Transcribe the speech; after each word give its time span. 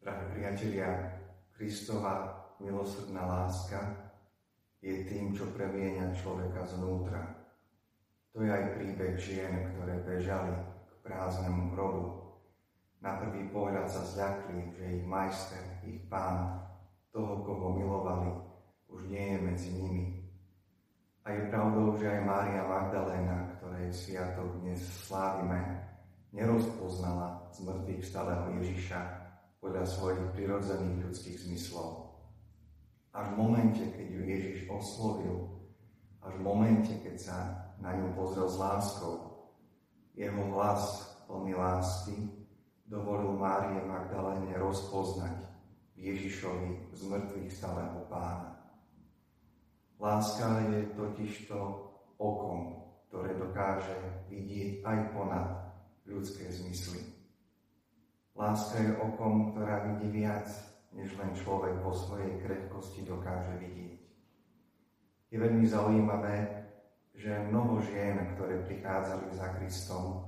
Drahí 0.00 0.32
priatelia, 0.32 1.12
Kristova 1.52 2.32
milosrdná 2.56 3.20
láska 3.20 4.08
je 4.80 5.04
tým, 5.04 5.36
čo 5.36 5.52
premieňa 5.52 6.16
človeka 6.16 6.64
znútra. 6.64 7.20
To 8.32 8.40
je 8.40 8.48
aj 8.48 8.80
príbeh 8.80 9.20
žien, 9.20 9.76
ktoré 9.76 10.00
bežali 10.00 10.56
k 10.88 10.92
prázdnemu 11.04 11.76
hrobu. 11.76 12.32
Na 13.04 13.20
prvý 13.20 13.52
pohľad 13.52 13.92
sa 13.92 14.00
zľakli, 14.00 14.72
že 14.72 14.84
ich 14.88 15.04
majster, 15.04 15.84
ich 15.84 16.00
pán, 16.08 16.64
toho, 17.12 17.44
koho 17.44 17.76
milovali, 17.76 18.32
už 18.88 19.04
nie 19.04 19.36
je 19.36 19.38
medzi 19.44 19.68
nimi. 19.76 20.04
A 21.28 21.36
je 21.36 21.52
pravdou, 21.52 21.92
že 22.00 22.08
aj 22.08 22.24
Mária 22.24 22.64
Magdaléna, 22.64 23.52
ktorej 23.60 23.92
sviatok 23.92 24.64
dnes 24.64 24.80
slávime, 24.80 25.60
nerozpoznala 26.32 27.52
z 27.52 27.68
mŕtvych 27.68 28.00
stáleho 28.00 28.48
Ježiša 28.56 29.28
podľa 29.60 29.84
svojich 29.84 30.24
prirodzených 30.32 31.04
ľudských 31.04 31.38
zmyslov. 31.46 32.16
Až 33.12 33.26
v 33.32 33.36
momente, 33.36 33.84
keď 33.92 34.06
ju 34.08 34.20
Ježiš 34.24 34.58
oslovil, 34.72 35.60
až 36.24 36.32
v 36.36 36.42
momente, 36.42 36.92
keď 37.04 37.16
sa 37.20 37.38
na 37.80 37.96
ňu 37.96 38.16
pozrel 38.16 38.48
s 38.48 38.56
láskou, 38.56 39.16
jeho 40.16 40.42
hlas 40.56 41.12
plný 41.28 41.54
lásky 41.54 42.16
dovolil 42.88 43.36
Márie 43.36 43.80
Magdaléne 43.84 44.56
rozpoznať 44.58 45.36
Ježišovi 46.00 46.96
z 46.96 47.00
mŕtvych 47.06 47.50
stáleho 47.52 48.04
pána. 48.08 48.56
Láska 50.00 50.64
je 50.72 50.90
totižto 50.96 51.56
okom, 52.16 52.88
ktoré 53.08 53.36
dokáže 53.36 54.24
vidieť 54.32 54.80
aj 54.80 54.98
ponad 55.12 55.48
ľudské 56.08 56.48
zmysly. 56.48 57.19
Láska 58.40 58.80
je 58.80 58.96
okom, 58.96 59.52
ktorá 59.52 59.84
vidí 59.84 60.24
viac, 60.24 60.48
než 60.96 61.12
len 61.20 61.36
človek 61.36 61.76
vo 61.84 61.92
svojej 61.92 62.40
krehkosti 62.40 63.04
dokáže 63.04 63.52
vidieť. 63.60 64.00
Je 65.28 65.36
veľmi 65.36 65.68
zaujímavé, 65.68 66.36
že 67.12 67.36
mnoho 67.52 67.84
žien, 67.84 68.32
ktoré 68.32 68.64
prichádzali 68.64 69.28
za 69.36 69.44
Kristom 69.60 70.24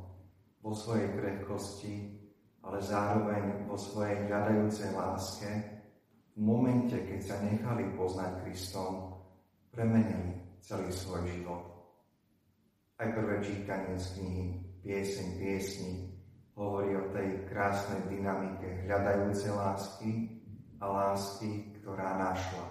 vo 0.61 0.77
svojej 0.77 1.09
krehkosti, 1.17 2.21
ale 2.61 2.85
zároveň 2.85 3.65
vo 3.65 3.81
svojej 3.81 4.29
hľadajúcej 4.29 4.93
láske, 4.93 5.51
v 6.37 6.41
momente, 6.45 7.01
keď 7.09 7.21
sa 7.25 7.37
nechali 7.41 7.97
poznať 7.97 8.45
Kristom, 8.45 9.25
premenili 9.73 10.37
celý 10.61 10.93
svoj 10.93 11.33
život. 11.33 11.65
Aj 13.01 13.09
prvé 13.09 13.41
čítanie 13.41 13.97
z 13.97 14.21
knihy 14.21 14.45
Pieseň 14.85 15.29
piesni 15.41 16.13
hovorí 16.55 16.93
o 16.97 17.09
tej 17.11 17.42
krásnej 17.63 18.03
dynamike 18.11 18.91
hľadajúcej 18.91 19.55
lásky, 19.55 20.11
a 20.83 20.87
lásky, 20.91 21.79
ktorá 21.79 22.19
našla. 22.19 22.67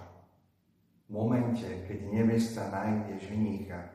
V 1.08 1.16
momente, 1.16 1.64
keď 1.88 2.12
nevesta 2.12 2.68
nájde 2.68 3.24
ženícha, 3.24 3.88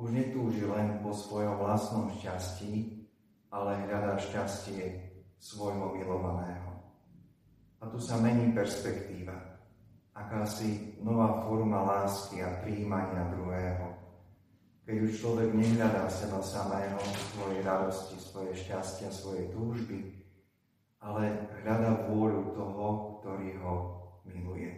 už 0.00 0.08
netúži 0.16 0.64
len 0.64 1.04
po 1.04 1.12
svojom 1.12 1.60
vlastnom 1.60 2.08
šťastí, 2.16 3.04
ale 3.52 3.84
hľadá 3.84 4.16
šťastie 4.16 5.12
svojho 5.36 5.92
milovaného. 5.92 6.72
A 7.84 7.92
tu 7.92 8.00
sa 8.00 8.16
mení 8.16 8.56
perspektíva, 8.56 9.36
akási 10.16 10.96
nová 11.04 11.44
forma 11.44 11.84
lásky 11.84 12.40
a 12.40 12.64
príjmania 12.64 13.28
druhého. 13.28 13.77
Keď 14.88 15.04
už 15.04 15.20
človek 15.20 15.52
nehľadá 15.52 16.08
seba 16.08 16.40
samého, 16.40 16.96
svoje 17.36 17.60
radosti, 17.60 18.16
svoje 18.16 18.56
šťastia, 18.56 19.12
svoje 19.12 19.44
túžby, 19.52 20.16
ale 21.04 21.44
hľada 21.60 22.08
vôľu 22.08 22.56
toho, 22.56 22.86
ktorý 23.20 23.60
ho 23.60 23.74
miluje. 24.24 24.72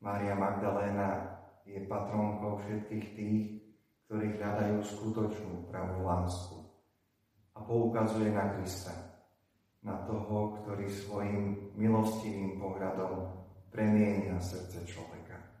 Mária 0.00 0.32
Magdaléna 0.32 1.36
je 1.68 1.84
patronkou 1.84 2.56
všetkých 2.64 3.06
tých, 3.12 3.60
ktorí 4.08 4.40
hľadajú 4.40 4.80
skutočnú 4.88 5.68
pravú 5.68 6.08
lásku 6.08 6.56
a 7.52 7.60
poukazuje 7.60 8.32
na 8.32 8.56
Krista, 8.56 9.20
na 9.84 10.00
toho, 10.08 10.64
ktorý 10.64 10.88
svojim 10.88 11.76
milostivým 11.76 12.56
pohľadom 12.56 13.36
premienia 13.68 14.40
srdce 14.40 14.80
človeka. 14.88 15.55